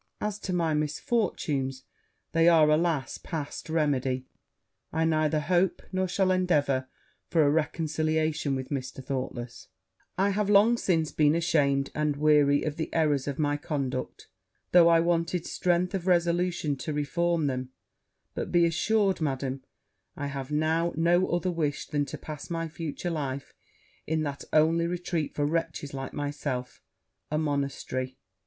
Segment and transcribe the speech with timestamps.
[0.19, 1.83] As to my misfortunes,
[2.31, 3.19] they are, alas!
[3.19, 4.25] past remedy;
[4.91, 6.87] I neither hope, nor shall endeavour,
[7.27, 9.03] for a reconciliation with Mr.
[9.05, 9.67] Thoughtless;
[10.17, 14.27] I have long since been ashamed and weary of the errors of my conduct,
[14.71, 17.69] though I wanted strength of resolution to reform them:
[18.33, 19.61] but be assured, Madam,
[20.17, 23.53] I have now no other wish than to pass my future life
[24.07, 26.81] in that only retreat for wretches like myself
[27.29, 28.17] a monastery.'